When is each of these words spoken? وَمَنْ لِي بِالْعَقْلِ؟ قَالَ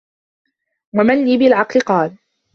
وَمَنْ 0.93 1.25
لِي 1.25 1.37
بِالْعَقْلِ؟ 1.37 1.79
قَالَ 1.87 2.17